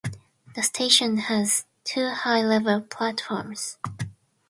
The 0.55 0.63
station 0.63 1.17
has 1.17 1.65
two 1.83 2.09
high-level 2.09 2.87
platforms. 2.89 3.77